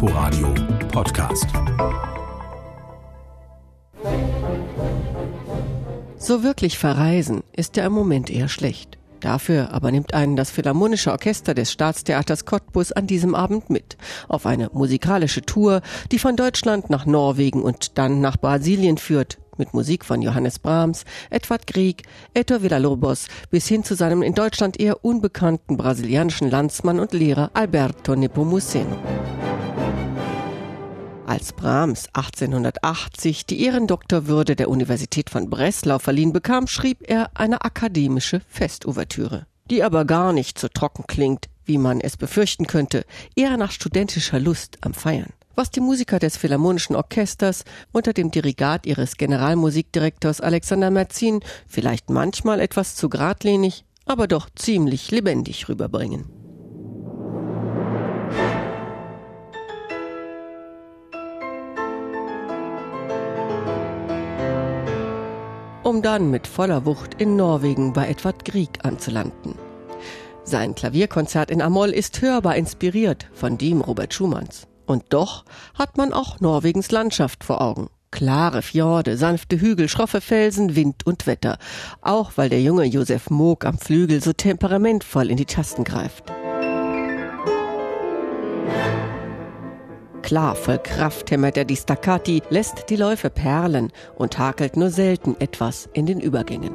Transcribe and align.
Inforadio 0.00 0.54
Podcast. 0.92 1.48
So 6.16 6.44
wirklich 6.44 6.78
verreisen 6.78 7.42
ist 7.56 7.76
ja 7.76 7.84
im 7.84 7.94
Moment 7.94 8.30
eher 8.30 8.46
schlecht. 8.46 8.96
Dafür 9.18 9.72
aber 9.72 9.90
nimmt 9.90 10.14
einen 10.14 10.36
das 10.36 10.52
Philharmonische 10.52 11.10
Orchester 11.10 11.52
des 11.52 11.72
Staatstheaters 11.72 12.44
Cottbus 12.44 12.92
an 12.92 13.08
diesem 13.08 13.34
Abend 13.34 13.70
mit 13.70 13.96
auf 14.28 14.46
eine 14.46 14.70
musikalische 14.72 15.42
Tour, 15.42 15.82
die 16.12 16.20
von 16.20 16.36
Deutschland 16.36 16.90
nach 16.90 17.04
Norwegen 17.04 17.60
und 17.62 17.98
dann 17.98 18.20
nach 18.20 18.36
Brasilien 18.36 18.98
führt, 18.98 19.38
mit 19.56 19.74
Musik 19.74 20.04
von 20.04 20.22
Johannes 20.22 20.60
Brahms, 20.60 21.06
Edward 21.28 21.66
Grieg, 21.66 22.04
Ettore 22.34 22.62
Villalobos 22.62 23.26
bis 23.50 23.66
hin 23.66 23.82
zu 23.82 23.96
seinem 23.96 24.22
in 24.22 24.36
Deutschland 24.36 24.78
eher 24.78 25.04
unbekannten 25.04 25.76
brasilianischen 25.76 26.48
Landsmann 26.48 27.00
und 27.00 27.12
Lehrer 27.12 27.50
Alberto 27.54 28.14
Nepomuceno. 28.14 28.96
Als 31.28 31.52
Brahms 31.52 32.06
1880 32.14 33.44
die 33.44 33.62
Ehrendoktorwürde 33.62 34.56
der 34.56 34.70
Universität 34.70 35.28
von 35.28 35.50
Breslau 35.50 35.98
verliehen 35.98 36.32
bekam, 36.32 36.66
schrieb 36.66 37.02
er 37.06 37.30
eine 37.34 37.66
akademische 37.66 38.40
Festouvertüre, 38.48 39.46
die 39.70 39.82
aber 39.82 40.06
gar 40.06 40.32
nicht 40.32 40.58
so 40.58 40.68
trocken 40.68 41.04
klingt, 41.06 41.50
wie 41.66 41.76
man 41.76 42.00
es 42.00 42.16
befürchten 42.16 42.66
könnte, 42.66 43.04
eher 43.36 43.58
nach 43.58 43.72
studentischer 43.72 44.40
Lust 44.40 44.78
am 44.80 44.94
Feiern. 44.94 45.34
Was 45.54 45.70
die 45.70 45.80
Musiker 45.80 46.18
des 46.18 46.38
Philharmonischen 46.38 46.96
Orchesters 46.96 47.64
unter 47.92 48.14
dem 48.14 48.30
Dirigat 48.30 48.86
ihres 48.86 49.18
Generalmusikdirektors 49.18 50.40
Alexander 50.40 50.90
Merzin 50.90 51.40
vielleicht 51.66 52.08
manchmal 52.08 52.58
etwas 52.58 52.96
zu 52.96 53.10
geradlinig, 53.10 53.84
aber 54.06 54.28
doch 54.28 54.48
ziemlich 54.56 55.10
lebendig 55.10 55.68
rüberbringen. 55.68 56.37
Dann 66.02 66.30
mit 66.30 66.46
voller 66.46 66.84
Wucht 66.84 67.14
in 67.20 67.36
Norwegen 67.36 67.92
bei 67.92 68.08
Edvard 68.08 68.44
Grieg 68.44 68.84
anzulanden. 68.84 69.54
Sein 70.44 70.74
Klavierkonzert 70.74 71.50
in 71.50 71.60
Amol 71.60 71.90
ist 71.90 72.22
hörbar 72.22 72.56
inspiriert 72.56 73.28
von 73.34 73.58
dem 73.58 73.80
Robert 73.80 74.14
Schumanns. 74.14 74.66
Und 74.86 75.04
doch 75.10 75.44
hat 75.74 75.98
man 75.98 76.14
auch 76.14 76.40
Norwegens 76.40 76.90
Landschaft 76.90 77.44
vor 77.44 77.60
Augen. 77.60 77.88
Klare 78.10 78.62
Fjorde, 78.62 79.18
sanfte 79.18 79.60
Hügel, 79.60 79.88
schroffe 79.88 80.22
Felsen, 80.22 80.74
Wind 80.74 81.04
und 81.04 81.26
Wetter. 81.26 81.58
Auch 82.00 82.32
weil 82.36 82.48
der 82.48 82.62
junge 82.62 82.84
Josef 82.84 83.28
Moog 83.28 83.66
am 83.66 83.76
Flügel 83.76 84.22
so 84.22 84.32
temperamentvoll 84.32 85.30
in 85.30 85.36
die 85.36 85.44
Tasten 85.44 85.84
greift. 85.84 86.24
Klar, 90.28 90.56
voll 90.56 90.78
Kraft 90.78 91.30
hämmert 91.30 91.56
er 91.56 91.64
die 91.64 91.74
Staccati, 91.74 92.42
lässt 92.50 92.90
die 92.90 92.96
Läufe 92.96 93.30
perlen 93.30 93.90
und 94.14 94.38
hakelt 94.38 94.76
nur 94.76 94.90
selten 94.90 95.34
etwas 95.38 95.88
in 95.94 96.04
den 96.04 96.20
Übergängen. 96.20 96.74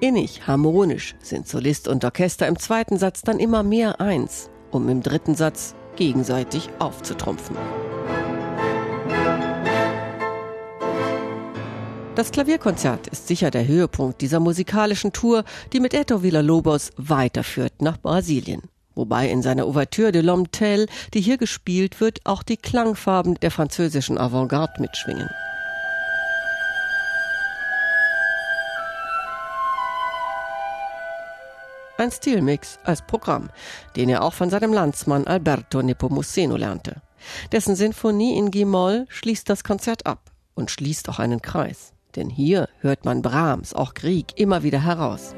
Innig, 0.00 0.46
harmonisch 0.46 1.14
sind 1.20 1.46
Solist 1.46 1.86
und 1.86 2.02
Orchester 2.02 2.46
im 2.46 2.58
zweiten 2.58 2.96
Satz 2.96 3.20
dann 3.20 3.40
immer 3.40 3.62
mehr 3.62 4.00
eins, 4.00 4.48
um 4.70 4.88
im 4.88 5.02
dritten 5.02 5.34
Satz 5.34 5.74
gegenseitig 5.96 6.70
aufzutrumpfen. 6.78 7.58
Das 12.14 12.30
Klavierkonzert 12.30 13.06
ist 13.06 13.26
sicher 13.26 13.50
der 13.50 13.66
Höhepunkt 13.66 14.20
dieser 14.20 14.38
musikalischen 14.38 15.14
Tour, 15.14 15.44
die 15.72 15.80
mit 15.80 15.94
Eto 15.94 16.22
Villa-Lobos 16.22 16.90
weiterführt 16.98 17.80
nach 17.80 17.96
Brasilien. 17.96 18.60
Wobei 18.94 19.30
in 19.30 19.40
seiner 19.40 19.64
Ouverture 19.64 20.12
de 20.12 20.20
l'Homme 20.20 20.50
Tel, 20.52 20.88
die 21.14 21.22
hier 21.22 21.38
gespielt 21.38 22.02
wird, 22.02 22.20
auch 22.24 22.42
die 22.42 22.58
Klangfarben 22.58 23.36
der 23.36 23.50
französischen 23.50 24.18
Avantgarde 24.18 24.82
mitschwingen. 24.82 25.30
Ein 31.96 32.10
Stilmix 32.10 32.78
als 32.84 33.00
Programm, 33.00 33.48
den 33.96 34.10
er 34.10 34.22
auch 34.22 34.34
von 34.34 34.50
seinem 34.50 34.74
Landsmann 34.74 35.26
Alberto 35.26 35.80
Nepomuceno 35.80 36.58
lernte. 36.58 37.00
Dessen 37.52 37.74
Sinfonie 37.74 38.36
in 38.36 38.50
G-Moll 38.50 39.06
schließt 39.08 39.48
das 39.48 39.64
Konzert 39.64 40.04
ab 40.04 40.30
und 40.54 40.70
schließt 40.70 41.08
auch 41.08 41.18
einen 41.18 41.40
Kreis. 41.40 41.91
Denn 42.16 42.28
hier 42.28 42.68
hört 42.80 43.04
man 43.04 43.22
Brahms, 43.22 43.74
auch 43.74 43.94
Grieg, 43.94 44.38
immer 44.38 44.62
wieder 44.62 44.82
heraus. 44.82 45.34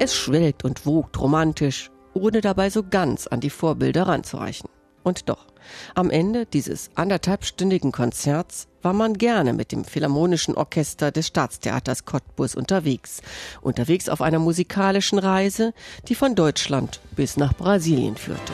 Es 0.00 0.14
schwelgt 0.14 0.64
und 0.64 0.86
wogt 0.86 1.20
romantisch, 1.20 1.90
ohne 2.14 2.40
dabei 2.40 2.70
so 2.70 2.84
ganz 2.84 3.26
an 3.26 3.40
die 3.40 3.50
Vorbilder 3.50 4.06
ranzureichen. 4.06 4.68
Und 5.02 5.28
doch, 5.28 5.46
am 5.94 6.10
Ende 6.10 6.46
dieses 6.46 6.90
anderthalbstündigen 6.94 7.92
Konzerts 7.92 8.68
war 8.82 8.92
man 8.92 9.14
gerne 9.14 9.54
mit 9.54 9.72
dem 9.72 9.84
Philharmonischen 9.84 10.54
Orchester 10.54 11.10
des 11.10 11.26
Staatstheaters 11.28 12.04
Cottbus 12.04 12.54
unterwegs. 12.54 13.22
Unterwegs 13.60 14.08
auf 14.08 14.22
einer 14.22 14.38
musikalischen 14.38 15.18
Reise, 15.18 15.72
die 16.08 16.14
von 16.14 16.34
Deutschland 16.34 17.00
bis 17.16 17.36
nach 17.36 17.54
Brasilien 17.54 18.16
führte. 18.16 18.52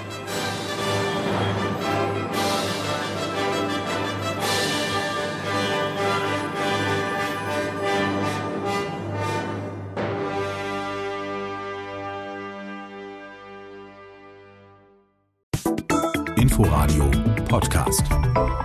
Inforadio 16.55 17.11
Podcast. 17.49 18.64